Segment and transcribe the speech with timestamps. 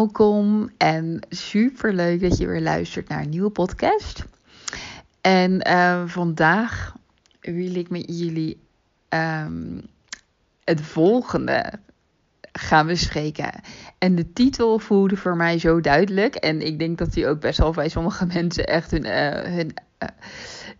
[0.00, 4.24] welkom en super leuk dat je weer luistert naar een nieuwe podcast.
[5.20, 6.96] En uh, vandaag
[7.40, 8.60] wil ik met jullie
[9.08, 9.82] um,
[10.64, 11.72] het volgende
[12.52, 13.60] gaan bespreken.
[13.98, 16.34] En de titel voelde voor mij zo duidelijk.
[16.34, 19.74] En ik denk dat die ook best wel bij sommige mensen echt hun, uh, hun
[20.02, 20.08] uh,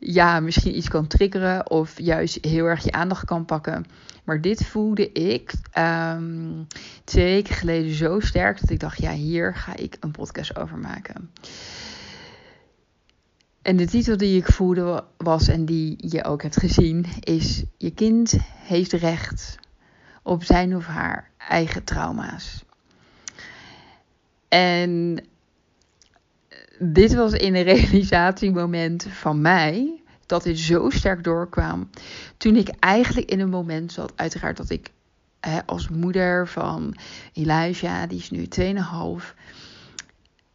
[0.01, 3.87] ja, misschien iets kan triggeren of juist heel erg je aandacht kan pakken.
[4.25, 6.67] Maar dit voelde ik um,
[7.05, 10.79] twee weken geleden zo sterk dat ik dacht, ja, hier ga ik een podcast over
[10.79, 11.31] maken.
[13.63, 17.91] En de titel die ik voelde was en die je ook hebt gezien is: Je
[17.91, 19.59] kind heeft recht
[20.23, 22.65] op zijn of haar eigen trauma's.
[24.48, 25.25] En
[26.83, 31.91] dit was in een realisatiemoment van mij dat dit zo sterk doorkwam.
[32.36, 34.91] Toen ik eigenlijk in een moment zat, uiteraard dat ik
[35.67, 36.97] als moeder van
[37.33, 38.47] Elijah, die is nu
[39.20, 39.34] 2,5,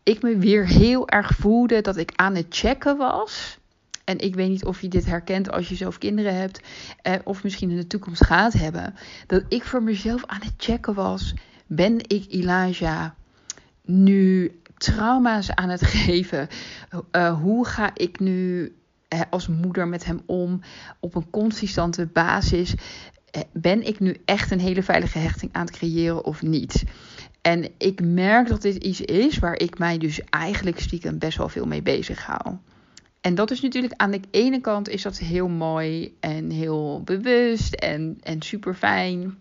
[0.03, 3.57] ik me weer heel erg voelde dat ik aan het checken was.
[4.03, 6.61] En ik weet niet of je dit herkent als je zelf kinderen hebt,
[7.01, 8.95] eh, of misschien in de toekomst gaat hebben.
[9.27, 11.33] Dat ik voor mezelf aan het checken was:
[11.67, 13.09] ben ik Elijah
[13.81, 16.47] nu trauma's aan het geven?
[17.11, 18.71] Uh, hoe ga ik nu
[19.29, 20.61] als moeder met hem om
[20.99, 22.75] op een consistante basis?
[23.51, 26.83] ben ik nu echt een hele veilige hechting aan het creëren of niet?
[27.41, 31.49] En ik merk dat dit iets is waar ik mij dus eigenlijk stiekem best wel
[31.49, 32.55] veel mee bezig hou.
[33.21, 37.73] En dat is natuurlijk aan de ene kant is dat heel mooi en heel bewust
[37.73, 39.37] en, en super fijn.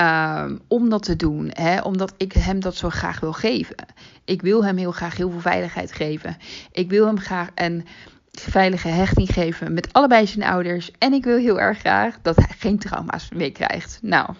[0.00, 1.80] Um, om dat te doen, hè?
[1.80, 3.76] omdat ik hem dat zo graag wil geven.
[4.24, 6.36] Ik wil hem heel graag heel veel veiligheid geven.
[6.72, 7.86] Ik wil hem graag een
[8.30, 10.90] veilige hechting geven met allebei zijn ouders.
[10.98, 13.98] En ik wil heel erg graag dat hij geen trauma's meer krijgt.
[14.02, 14.34] Nou,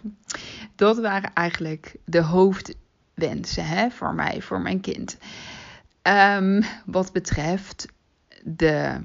[0.74, 5.18] dat waren eigenlijk de hoofdwensen hè, voor mij, voor mijn kind.
[6.02, 7.86] Um, wat betreft
[8.44, 9.00] de,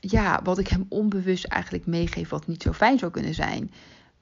[0.00, 3.70] ja, wat ik hem onbewust eigenlijk meegeef, wat niet zo fijn zou kunnen zijn.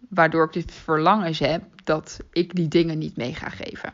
[0.09, 3.93] Waardoor ik dit verlangens heb dat ik die dingen niet mee ga geven.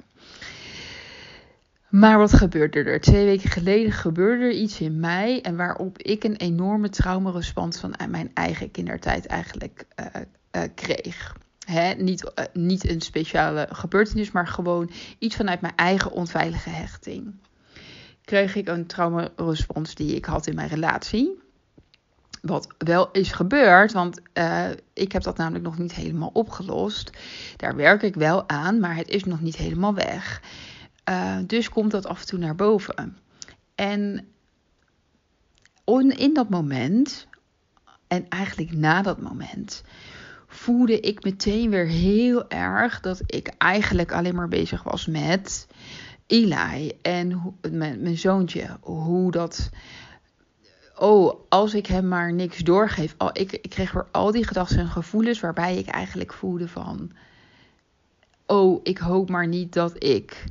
[1.91, 3.01] Maar wat gebeurde er?
[3.01, 7.95] Twee weken geleden gebeurde er iets in mij en waarop ik een enorme traumarespons van
[8.09, 10.07] mijn eigen kindertijd eigenlijk uh,
[10.57, 11.37] uh, kreeg.
[11.67, 17.35] Hè, niet, uh, niet een speciale gebeurtenis, maar gewoon iets vanuit mijn eigen onveilige hechting.
[18.25, 21.41] Kreeg ik een traumarespons die ik had in mijn relatie.
[22.41, 27.11] Wat wel is gebeurd, want uh, ik heb dat namelijk nog niet helemaal opgelost.
[27.57, 30.43] Daar werk ik wel aan, maar het is nog niet helemaal weg.
[31.09, 33.17] Uh, dus komt dat af en toe naar boven.
[33.75, 34.27] En
[36.09, 37.27] in dat moment,
[38.07, 39.83] en eigenlijk na dat moment,
[40.47, 45.67] voelde ik meteen weer heel erg dat ik eigenlijk alleen maar bezig was met
[46.27, 48.77] Eli en mijn, mijn zoontje.
[48.81, 49.71] Hoe dat.
[51.01, 53.15] Oh, als ik hem maar niks doorgeef.
[53.19, 57.11] Oh, ik, ik kreeg weer al die gedachten en gevoelens waarbij ik eigenlijk voelde van.
[58.47, 60.45] Oh, ik hoop maar niet dat ik.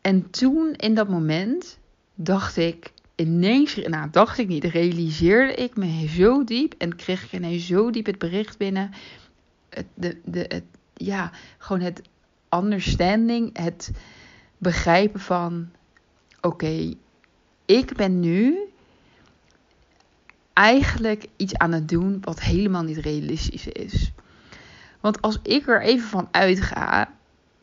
[0.00, 1.78] En toen in dat moment
[2.14, 7.32] dacht ik ineens, nou dacht ik niet, realiseerde ik me zo diep en kreeg ik
[7.32, 8.90] ineens zo diep het bericht binnen.
[9.68, 10.62] Het, de, de,
[10.94, 12.02] ja, gewoon het
[12.50, 13.90] understanding, het
[14.58, 15.68] begrijpen van:
[16.40, 16.94] oké,
[17.64, 18.68] ik ben nu
[20.58, 24.12] eigenlijk iets aan het doen wat helemaal niet realistisch is.
[25.00, 27.10] Want als ik er even van uitga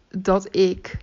[0.09, 0.97] dat ik.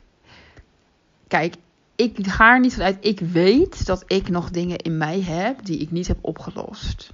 [1.28, 1.54] Kijk,
[1.96, 2.96] ik ga er niet vanuit.
[3.00, 7.12] Ik weet dat ik nog dingen in mij heb die ik niet heb opgelost.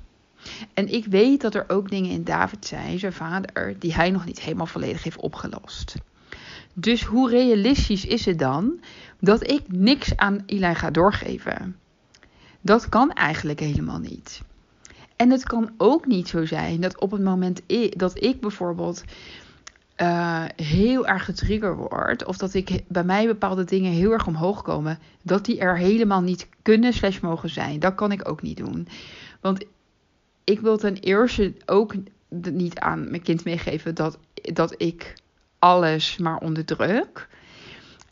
[0.75, 4.25] En ik weet dat er ook dingen in David zijn, zijn vader, die hij nog
[4.25, 5.95] niet helemaal volledig heeft opgelost.
[6.73, 8.81] Dus hoe realistisch is het dan
[9.21, 11.77] dat ik niks aan Eli ga doorgeven?
[12.61, 14.43] Dat kan eigenlijk helemaal niet.
[15.19, 17.63] En het kan ook niet zo zijn dat op het moment
[17.97, 19.05] dat ik bijvoorbeeld
[19.97, 24.63] uh, heel erg getriggerd word, of dat ik bij mij bepaalde dingen heel erg omhoog
[24.63, 27.81] komen, dat die er helemaal niet kunnen slash mogen zijn.
[27.81, 28.89] Dat kan ik ook niet doen.
[29.41, 29.65] Want
[30.45, 31.95] ik wil ten eerste ook
[32.29, 35.15] niet aan mijn kind meegeven dat, dat ik
[35.59, 37.29] alles maar onderdruk.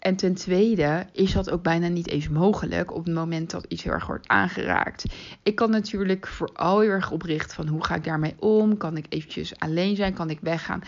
[0.06, 3.82] En ten tweede is dat ook bijna niet eens mogelijk op het moment dat iets
[3.82, 5.04] heel erg wordt aangeraakt.
[5.42, 8.76] Ik kan natuurlijk vooral heel erg oprichten van hoe ga ik daarmee om?
[8.76, 10.14] Kan ik eventjes alleen zijn?
[10.14, 10.80] Kan ik weggaan?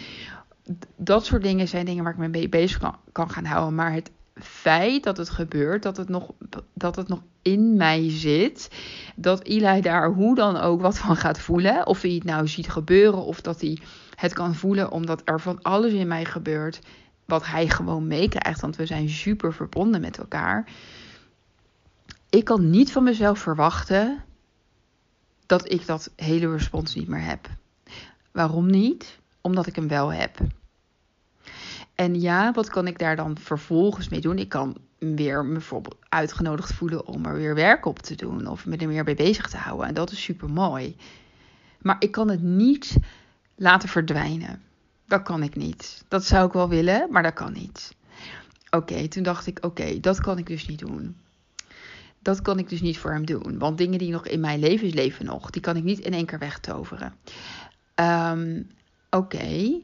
[0.96, 3.74] Dat soort dingen zijn dingen waar ik me mee bezig kan, gaan houden.
[3.74, 6.30] Maar het feit dat het gebeurt, dat het, nog,
[6.74, 8.70] dat het nog in mij zit,
[9.16, 11.86] dat Eli daar hoe dan ook wat van gaat voelen.
[11.86, 13.78] Of hij het nou ziet gebeuren of dat hij
[14.14, 16.80] het kan voelen omdat er van alles in mij gebeurt.
[17.28, 20.68] Wat hij gewoon meekrijgt, want we zijn super verbonden met elkaar.
[22.28, 24.24] Ik kan niet van mezelf verwachten
[25.46, 27.48] dat ik dat hele respons niet meer heb.
[28.32, 29.18] Waarom niet?
[29.40, 30.38] Omdat ik hem wel heb.
[31.94, 34.38] En ja, wat kan ik daar dan vervolgens mee doen?
[34.38, 38.76] Ik kan weer bijvoorbeeld uitgenodigd voelen om er weer werk op te doen of me
[38.76, 39.86] er meer mee bezig te houden.
[39.86, 40.96] En dat is super mooi.
[41.78, 42.96] Maar ik kan het niet
[43.54, 44.62] laten verdwijnen.
[45.08, 46.04] Dat kan ik niet.
[46.08, 47.94] Dat zou ik wel willen, maar dat kan niet.
[48.70, 51.16] Oké, toen dacht ik: oké, dat kan ik dus niet doen.
[52.18, 53.58] Dat kan ik dus niet voor hem doen.
[53.58, 56.26] Want dingen die nog in mijn leven leven nog, die kan ik niet in één
[56.26, 57.14] keer wegtoveren.
[57.94, 58.70] Um,
[59.10, 59.46] oké.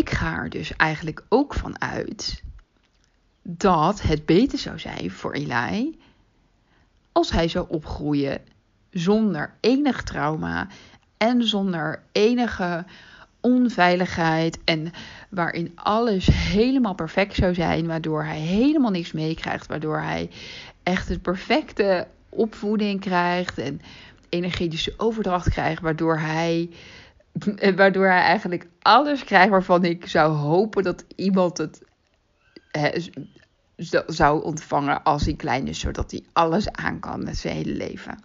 [0.00, 2.42] ik ga er dus eigenlijk ook van uit
[3.42, 5.98] dat het beter zou zijn voor Eli
[7.12, 8.40] als hij zou opgroeien
[8.90, 10.68] zonder enig trauma
[11.18, 12.84] en zonder enige
[13.40, 14.92] onveiligheid en
[15.28, 20.30] waarin alles helemaal perfect zou zijn, waardoor hij helemaal niks meekrijgt, waardoor hij
[20.82, 23.80] echt het perfecte opvoeding krijgt en
[24.28, 26.70] energetische overdracht krijgt, waardoor hij
[27.76, 31.80] waardoor hij eigenlijk alles krijgt waarvan ik zou hopen dat iemand het
[34.06, 38.24] zou ontvangen als hij klein is, zodat hij alles aan kan met zijn hele leven.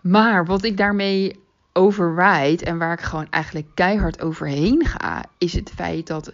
[0.00, 1.40] Maar wat ik daarmee
[1.78, 6.32] override en waar ik gewoon eigenlijk keihard overheen ga, is het feit dat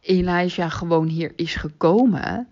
[0.00, 2.48] Elijah gewoon hier is gekomen.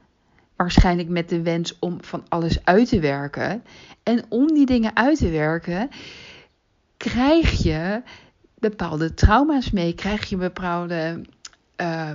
[0.57, 3.65] Waarschijnlijk met de wens om van alles uit te werken.
[4.03, 5.91] En om die dingen uit te werken,
[6.97, 8.03] krijg je
[8.59, 9.95] bepaalde trauma's mee.
[9.95, 11.21] Krijg je bepaalde.
[11.77, 12.11] Uh,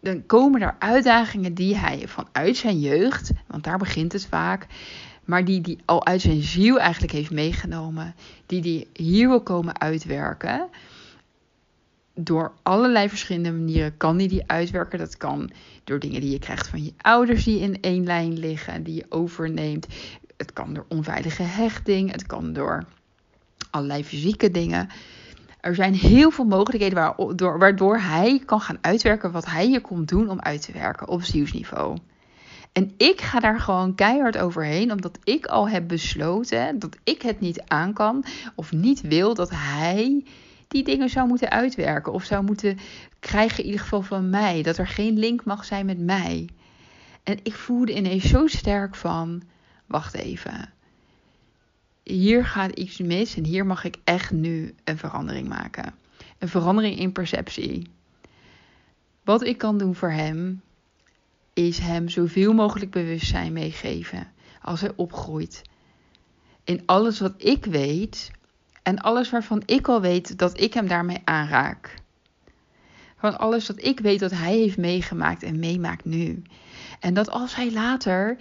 [0.00, 4.66] dan komen er uitdagingen die hij vanuit zijn jeugd, want daar begint het vaak,
[5.28, 8.14] maar die die al uit zijn ziel eigenlijk heeft meegenomen,
[8.46, 10.68] die die hier wil komen uitwerken.
[12.14, 14.98] Door allerlei verschillende manieren kan die die uitwerken.
[14.98, 15.50] Dat kan
[15.84, 18.94] door dingen die je krijgt van je ouders die in één lijn liggen en die
[18.94, 19.86] je overneemt.
[20.36, 22.12] Het kan door onveilige hechting.
[22.12, 22.84] Het kan door
[23.70, 24.88] allerlei fysieke dingen.
[25.60, 27.14] Er zijn heel veel mogelijkheden
[27.58, 31.22] waardoor, hij kan gaan uitwerken wat hij je komt doen om uit te werken op
[31.22, 31.98] zielsniveau.
[32.78, 37.40] En ik ga daar gewoon keihard overheen, omdat ik al heb besloten dat ik het
[37.40, 40.24] niet aan kan of niet wil dat hij
[40.68, 42.78] die dingen zou moeten uitwerken of zou moeten
[43.20, 44.62] krijgen, in ieder geval van mij.
[44.62, 46.48] Dat er geen link mag zijn met mij.
[47.22, 49.42] En ik voelde ineens zo sterk van:
[49.86, 50.72] wacht even.
[52.02, 55.94] Hier gaat iets mis en hier mag ik echt nu een verandering maken.
[56.38, 57.90] Een verandering in perceptie.
[59.24, 60.62] Wat ik kan doen voor hem
[61.66, 64.32] is hem zoveel mogelijk bewustzijn meegeven
[64.62, 65.62] als hij opgroeit.
[66.64, 68.30] In alles wat ik weet
[68.82, 71.94] en alles waarvan ik al weet dat ik hem daarmee aanraak.
[73.16, 76.42] Van alles wat ik weet dat hij heeft meegemaakt en meemaakt nu.
[77.00, 78.36] En dat als hij later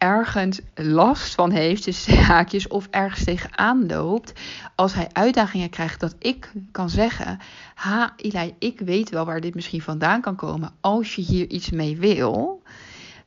[0.00, 4.32] ergens last van heeft, dus haakjes, of ergens tegenaan loopt,
[4.74, 7.38] als hij uitdagingen krijgt, dat ik kan zeggen:
[7.74, 10.72] Ha, Eli, ik weet wel waar dit misschien vandaan kan komen.
[10.80, 12.62] Als je hier iets mee wil,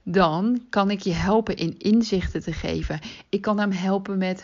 [0.03, 2.99] dan kan ik je helpen in inzichten te geven.
[3.29, 4.43] Ik kan hem helpen met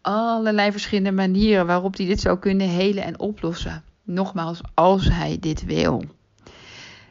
[0.00, 3.84] allerlei verschillende manieren waarop hij dit zou kunnen helen en oplossen.
[4.02, 6.04] Nogmaals, als hij dit wil.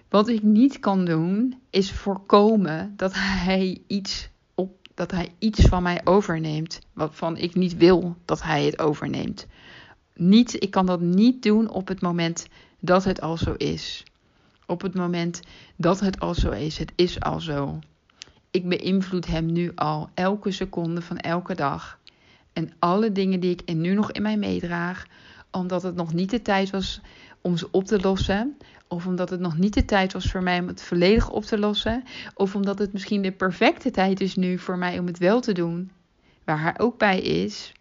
[0.09, 4.29] Wat ik niet kan doen, is voorkomen dat hij iets,
[4.99, 6.79] dat hij iets van mij overneemt.
[6.93, 9.47] Waarvan ik niet wil dat hij het overneemt.
[10.15, 12.47] Niet, ik kan dat niet doen op het moment
[12.79, 14.03] dat het al zo is.
[14.65, 15.39] Op het moment
[15.75, 16.77] dat het al zo is.
[16.77, 17.79] Het is al zo.
[18.51, 21.99] Ik beïnvloed hem nu al elke seconde van elke dag.
[22.53, 25.05] En alle dingen die ik nu nog in mij meedraag,
[25.51, 27.01] omdat het nog niet de tijd was
[27.41, 30.60] om ze op te lossen, of omdat het nog niet de tijd was voor mij
[30.60, 32.03] om het volledig op te lossen.
[32.34, 35.53] Of omdat het misschien de perfecte tijd is nu voor mij om het wel te
[35.53, 35.91] doen.
[36.43, 37.72] Waar hij ook bij is.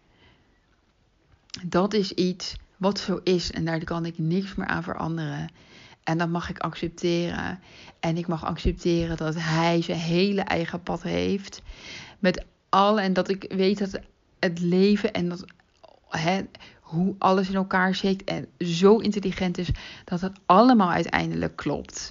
[1.63, 5.49] Dat is iets wat zo is en daar kan ik niks meer aan veranderen.
[6.03, 7.59] En dat mag ik accepteren.
[7.99, 11.61] En ik mag accepteren dat hij zijn hele eigen pad heeft.
[12.19, 13.99] Met al en dat ik weet dat
[14.39, 15.45] het leven en dat
[16.09, 16.41] hè,
[16.89, 19.69] hoe alles in elkaar zit en zo intelligent is
[20.05, 22.09] dat het allemaal uiteindelijk klopt.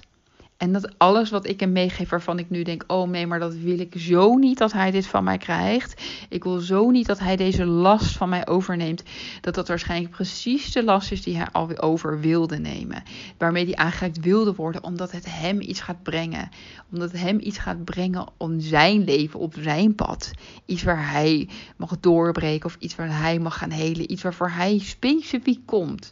[0.59, 3.55] En dat alles wat ik hem meegeef, waarvan ik nu denk: oh nee, maar dat
[3.55, 6.01] wil ik zo niet dat hij dit van mij krijgt.
[6.29, 9.03] Ik wil zo niet dat hij deze last van mij overneemt.
[9.41, 13.03] Dat dat waarschijnlijk precies de last is die hij al over wilde nemen.
[13.37, 16.49] Waarmee hij aangeraakt wilde worden, omdat het hem iets gaat brengen.
[16.91, 20.31] Omdat het hem iets gaat brengen om zijn leven, op zijn pad.
[20.65, 24.11] Iets waar hij mag doorbreken of iets waar hij mag gaan helen.
[24.11, 26.11] Iets waarvoor hij specifiek komt.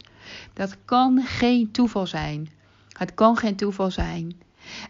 [0.52, 2.56] Dat kan geen toeval zijn.
[2.98, 4.40] Het kan geen toeval zijn.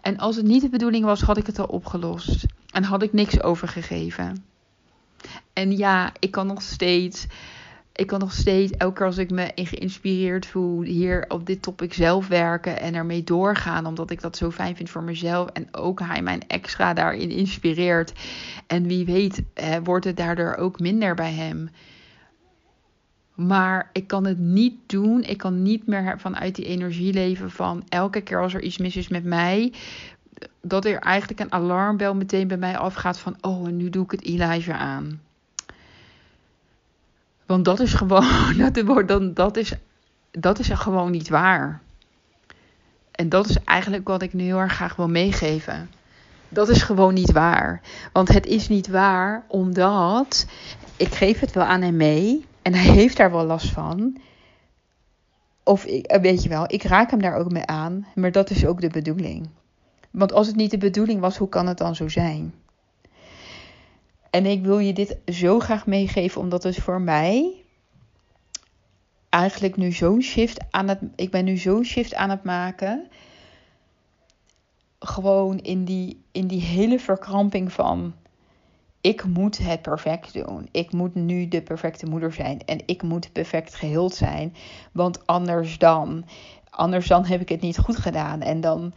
[0.01, 2.47] En als het niet de bedoeling was, had ik het al opgelost.
[2.71, 4.45] En had ik niks overgegeven.
[5.53, 7.27] En ja, ik kan nog steeds.
[7.93, 11.95] Ik kan nog steeds, elke keer als ik me geïnspireerd voel, hier op dit topic
[11.95, 13.87] zelf werken en ermee doorgaan.
[13.87, 15.49] Omdat ik dat zo fijn vind voor mezelf.
[15.49, 18.13] En ook hij mijn extra daarin inspireert.
[18.67, 19.43] En wie weet,
[19.83, 21.71] wordt het daardoor ook minder bij hem.
[23.47, 25.23] Maar ik kan het niet doen.
[25.23, 28.97] Ik kan niet meer vanuit die energie leven van elke keer als er iets mis
[28.97, 29.73] is met mij.
[30.61, 34.11] Dat er eigenlijk een alarmbel meteen bij mij afgaat van oh en nu doe ik
[34.11, 35.21] het Elijah aan.
[37.47, 38.27] Want dat is gewoon,
[39.07, 39.73] dat, dat, is,
[40.31, 41.81] dat is gewoon niet waar.
[43.11, 45.91] En dat is eigenlijk wat ik nu heel erg graag wil meegeven.
[46.49, 47.81] Dat is gewoon niet waar.
[48.13, 50.47] Want het is niet waar omdat
[50.97, 52.48] ik geef het wel aan hem mee.
[52.69, 54.17] En hij heeft daar wel last van.
[55.63, 58.07] Of eh, weet je wel, ik raak hem daar ook mee aan.
[58.15, 59.49] Maar dat is ook de bedoeling.
[60.11, 62.55] Want als het niet de bedoeling was, hoe kan het dan zo zijn?
[64.31, 67.55] En ik wil je dit zo graag meegeven, omdat het voor mij
[69.29, 70.99] eigenlijk nu zo'n shift aan het.
[71.17, 73.09] Ik ben nu zo'n shift aan het maken.
[74.99, 78.15] Gewoon in die, in die hele verkramping van
[79.01, 80.69] ik moet het perfect doen.
[80.71, 82.65] Ik moet nu de perfecte moeder zijn.
[82.65, 84.55] En ik moet perfect geheeld zijn.
[84.93, 86.25] Want anders dan,
[86.71, 88.41] anders dan heb ik het niet goed gedaan.
[88.41, 88.93] En dan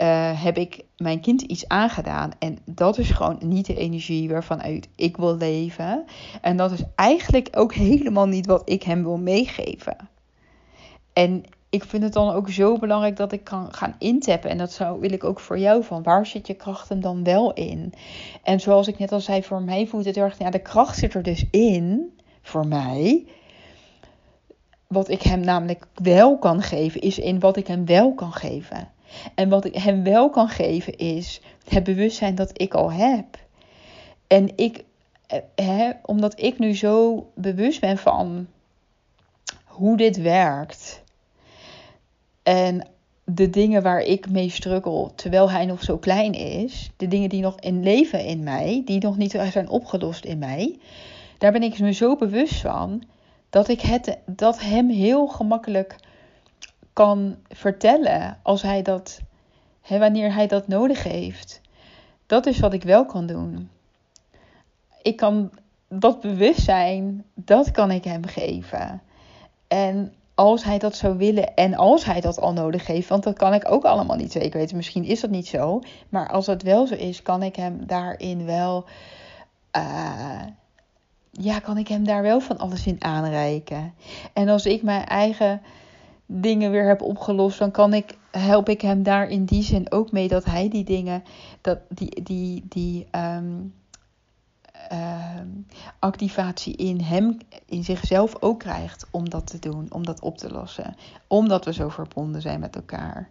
[0.00, 2.30] uh, heb ik mijn kind iets aangedaan.
[2.38, 6.04] En dat is gewoon niet de energie waarvan uit ik wil leven.
[6.40, 9.96] En dat is eigenlijk ook helemaal niet wat ik hem wil meegeven.
[11.12, 14.50] En ik vind het dan ook zo belangrijk dat ik kan gaan intappen.
[14.50, 16.02] En dat zou, wil ik ook voor jou van.
[16.02, 17.92] Waar zit je kracht hem dan wel in?
[18.42, 20.38] En zoals ik net al zei, voor mij voelt het erg...
[20.38, 23.26] Ja, de kracht zit er dus in, voor mij.
[24.86, 28.88] Wat ik hem namelijk wel kan geven, is in wat ik hem wel kan geven.
[29.34, 33.26] En wat ik hem wel kan geven, is het bewustzijn dat ik al heb.
[34.26, 34.84] En ik,
[35.54, 38.46] eh, omdat ik nu zo bewust ben van
[39.64, 41.01] hoe dit werkt
[42.42, 42.86] en
[43.24, 47.40] de dingen waar ik mee struggle, terwijl hij nog zo klein is, de dingen die
[47.40, 50.78] nog in leven in mij, die nog niet zijn opgelost in mij,
[51.38, 53.02] daar ben ik me zo bewust van
[53.50, 55.96] dat ik het, dat hem heel gemakkelijk
[56.92, 59.20] kan vertellen als hij dat,
[59.80, 61.60] hè, wanneer hij dat nodig heeft.
[62.26, 63.70] Dat is wat ik wel kan doen.
[65.02, 65.50] Ik kan
[65.88, 69.02] dat bewustzijn, dat kan ik hem geven.
[69.68, 73.36] En als hij dat zou willen en als hij dat al nodig heeft, want dat
[73.36, 74.76] kan ik ook allemaal niet zeker weten.
[74.76, 78.44] Misschien is dat niet zo, maar als dat wel zo is, kan ik hem daarin
[78.44, 78.84] wel,
[79.76, 80.42] uh,
[81.30, 83.94] ja, kan ik hem daar wel van alles in aanreiken.
[84.32, 85.62] En als ik mijn eigen
[86.26, 90.12] dingen weer heb opgelost, dan kan ik, help ik hem daar in die zin ook
[90.12, 91.24] mee dat hij die dingen,
[91.60, 93.74] dat die, die, die, um,
[94.88, 95.48] Ehm,
[95.98, 100.50] activatie in hem, in zichzelf ook krijgt om dat te doen, om dat op te
[100.50, 100.96] lossen.
[101.26, 103.28] Omdat we zo verbonden zijn met elkaar.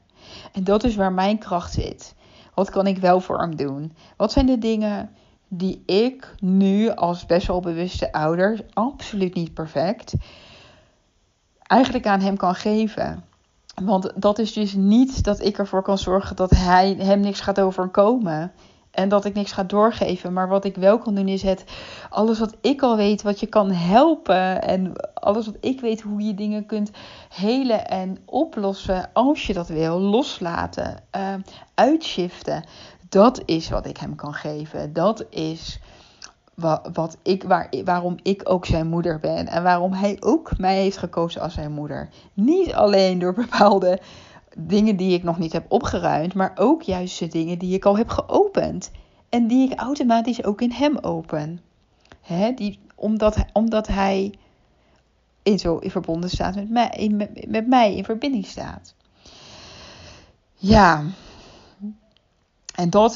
[0.51, 2.15] En dat is waar mijn kracht zit.
[2.53, 3.93] Wat kan ik wel voor hem doen?
[4.17, 5.09] Wat zijn de dingen
[5.47, 10.13] die ik nu als best wel bewuste ouder, absoluut niet perfect,
[11.61, 13.23] eigenlijk aan hem kan geven?
[13.83, 17.59] Want dat is dus niet dat ik ervoor kan zorgen dat hij hem niks gaat
[17.59, 18.51] overkomen.
[18.91, 20.33] En dat ik niks ga doorgeven.
[20.33, 21.63] Maar wat ik wel kan doen is het
[22.09, 24.61] alles wat ik al weet, wat je kan helpen.
[24.61, 26.91] En alles wat ik weet, hoe je dingen kunt
[27.29, 29.09] helen en oplossen.
[29.13, 31.33] Als je dat wil, loslaten, uh,
[31.73, 32.63] uitshiften.
[33.09, 34.93] Dat is wat ik hem kan geven.
[34.93, 35.79] Dat is
[36.93, 39.47] wat, ik, waar, waarom ik ook zijn moeder ben.
[39.47, 42.09] En waarom hij ook mij heeft gekozen als zijn moeder.
[42.33, 43.99] Niet alleen door bepaalde
[44.57, 47.97] dingen die ik nog niet heb opgeruimd, maar ook juist de dingen die ik al
[47.97, 48.91] heb geopend.
[49.29, 51.61] En die ik automatisch ook in hem open.
[52.21, 54.33] He, die, omdat, omdat hij
[55.43, 58.93] in zo in verbonden staat met mij, in, met, met mij in verbinding staat.
[60.53, 61.03] Ja.
[62.75, 63.15] En dat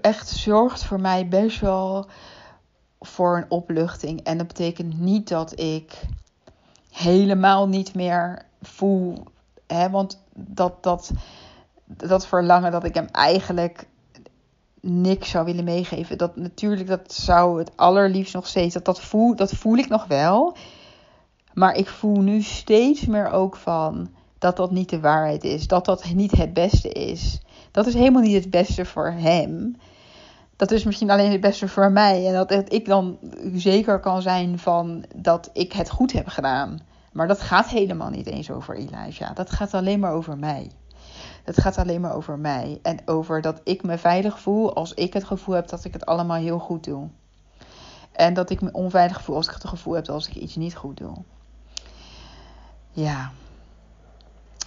[0.00, 2.06] echt zorgt voor mij best wel
[3.00, 4.20] voor een opluchting.
[4.20, 6.02] En dat betekent niet dat ik
[6.90, 9.24] helemaal niet meer voel.
[9.72, 11.10] Hè, want dat, dat,
[11.84, 13.86] dat verlangen dat ik hem eigenlijk
[14.80, 16.18] niks zou willen meegeven.
[16.18, 18.74] Dat natuurlijk, dat zou het allerliefst nog steeds.
[18.74, 20.56] Dat, dat, voel, dat voel ik nog wel.
[21.52, 25.66] Maar ik voel nu steeds meer ook van dat dat niet de waarheid is.
[25.66, 27.40] Dat dat niet het beste is.
[27.70, 29.76] Dat is helemaal niet het beste voor hem.
[30.56, 32.26] Dat is misschien alleen het beste voor mij.
[32.26, 33.18] En dat ik dan
[33.54, 36.80] zeker kan zijn van dat ik het goed heb gedaan.
[37.12, 39.34] Maar dat gaat helemaal niet eens over Elijah.
[39.34, 40.70] Dat gaat alleen maar over mij.
[41.44, 42.78] Het gaat alleen maar over mij.
[42.82, 46.06] En over dat ik me veilig voel als ik het gevoel heb dat ik het
[46.06, 47.08] allemaal heel goed doe.
[48.12, 50.76] En dat ik me onveilig voel als ik het gevoel heb dat ik iets niet
[50.76, 51.14] goed doe.
[52.92, 53.30] Ja.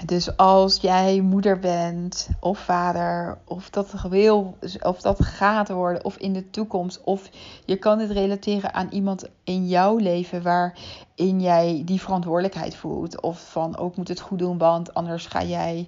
[0.05, 6.17] Dus als jij moeder bent of vader, of dat wil, of dat gaat worden, of
[6.17, 7.29] in de toekomst, of
[7.65, 13.49] je kan dit relateren aan iemand in jouw leven waarin jij die verantwoordelijkheid voelt, of
[13.51, 15.87] van ook moet het goed doen, want anders ga jij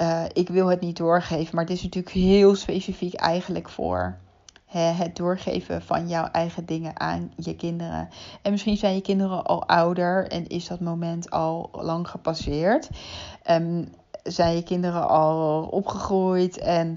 [0.00, 1.54] uh, ik wil het niet doorgeven.
[1.54, 4.16] Maar het is natuurlijk heel specifiek eigenlijk voor
[4.78, 8.08] het doorgeven van jouw eigen dingen aan je kinderen.
[8.42, 12.88] En misschien zijn je kinderen al ouder en is dat moment al lang gepasseerd.
[13.50, 13.88] Um,
[14.22, 16.96] zijn je kinderen al opgegroeid en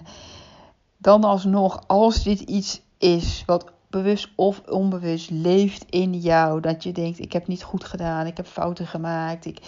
[0.97, 6.91] dan alsnog, als dit iets is wat bewust of onbewust leeft in jou, dat je
[6.91, 9.59] denkt: ik heb niet goed gedaan, ik heb fouten gemaakt, ik,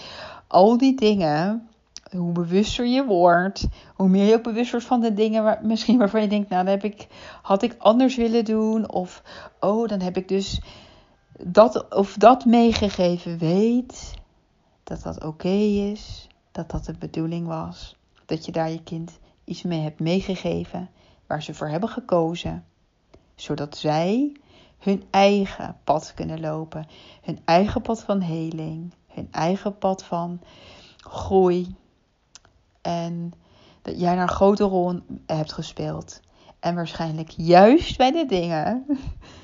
[0.47, 1.67] al die dingen
[2.11, 5.97] hoe bewuster je wordt, hoe meer je ook bewust wordt van de dingen waar, misschien
[5.97, 7.07] waarvan je denkt, nou, dat heb ik,
[7.41, 8.91] had ik anders willen doen.
[8.91, 9.23] Of,
[9.59, 10.61] oh, dan heb ik dus
[11.43, 13.37] dat of dat meegegeven.
[13.37, 14.13] Weet
[14.83, 17.95] dat dat oké is, dat dat de bedoeling was.
[18.25, 20.89] Dat je daar je kind iets mee hebt meegegeven
[21.27, 22.65] waar ze voor hebben gekozen.
[23.35, 24.35] Zodat zij
[24.77, 26.87] hun eigen pad kunnen lopen.
[27.21, 28.93] Hun eigen pad van heling.
[29.07, 30.41] Hun eigen pad van
[30.97, 31.75] groei.
[32.87, 33.33] En
[33.81, 36.19] dat jij een grote rol hebt gespeeld.
[36.59, 38.85] En waarschijnlijk juist bij de dingen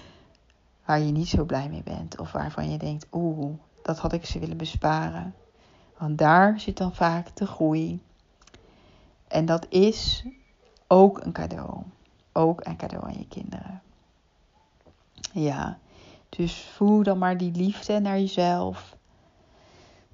[0.85, 2.19] waar je niet zo blij mee bent.
[2.19, 5.35] Of waarvan je denkt, oeh, dat had ik ze willen besparen.
[5.97, 8.01] Want daar zit dan vaak de groei.
[9.27, 10.25] En dat is
[10.87, 11.83] ook een cadeau.
[12.33, 13.81] Ook een cadeau aan je kinderen.
[15.31, 15.77] Ja,
[16.29, 18.97] dus voel dan maar die liefde naar jezelf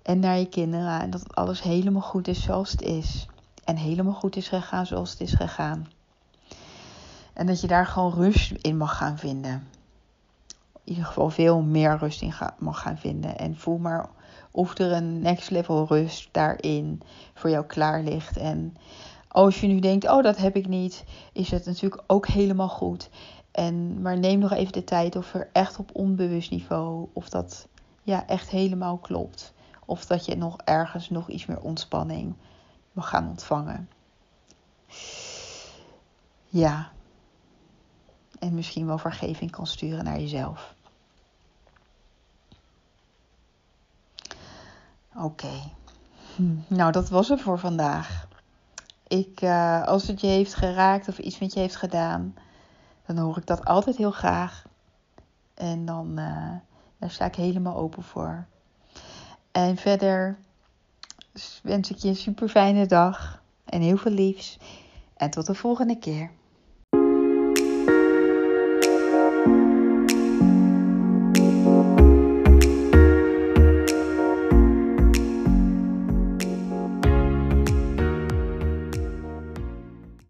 [0.02, 1.02] en naar je kinderen.
[1.02, 3.28] En dat alles helemaal goed is zoals het is.
[3.64, 5.88] En helemaal goed is gegaan zoals het is gegaan.
[7.34, 9.68] En dat je daar gewoon rust in mag gaan vinden.
[10.84, 13.38] In ieder geval veel meer rust in mag gaan vinden.
[13.38, 14.10] En voel maar
[14.52, 17.02] of er een next level rust daarin
[17.34, 18.38] voor jou klaar ligt.
[18.38, 18.76] En
[19.28, 23.10] als je nu denkt, oh dat heb ik niet, is het natuurlijk ook helemaal goed.
[23.52, 27.68] En, maar neem nog even de tijd of er echt op onbewust niveau, of dat
[28.04, 29.54] ja, echt helemaal klopt.
[29.90, 32.36] Of dat je nog ergens nog iets meer ontspanning
[32.92, 33.90] mag gaan ontvangen.
[36.46, 36.92] Ja.
[38.40, 40.76] En misschien wel vergeving kan sturen naar jezelf.
[45.16, 45.72] Oké.
[46.36, 46.56] Hm.
[46.68, 48.28] Nou, dat was het voor vandaag.
[49.08, 52.36] Ik, uh, als het je heeft geraakt of iets met je heeft gedaan,
[53.06, 54.66] dan hoor ik dat altijd heel graag.
[55.54, 56.56] En dan uh,
[56.98, 58.48] daar sta ik helemaal open voor.
[59.52, 60.38] En verder
[61.64, 64.58] wens ik je een super fijne dag en heel veel liefs.
[65.16, 66.32] En tot de volgende keer.